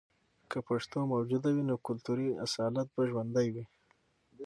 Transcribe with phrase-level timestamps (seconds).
[0.49, 3.63] که پښتو موجوده وي، نو کلتوري اصالت به ژوندۍ وي.